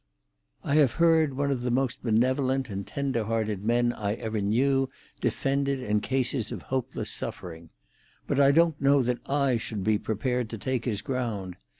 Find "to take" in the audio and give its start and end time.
10.49-10.85